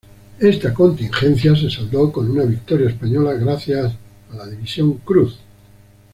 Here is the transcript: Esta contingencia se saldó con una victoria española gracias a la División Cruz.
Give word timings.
Esta 0.39 0.73
contingencia 0.73 1.55
se 1.55 1.69
saldó 1.69 2.11
con 2.11 2.27
una 2.31 2.41
victoria 2.43 2.89
española 2.89 3.33
gracias 3.33 3.93
a 4.31 4.35
la 4.35 4.47
División 4.47 4.93
Cruz. 4.93 5.37